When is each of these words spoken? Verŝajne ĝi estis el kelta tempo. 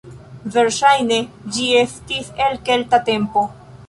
Verŝajne 0.53 1.19
ĝi 1.57 1.67
estis 1.81 2.31
el 2.47 2.57
kelta 2.71 3.01
tempo. 3.11 3.45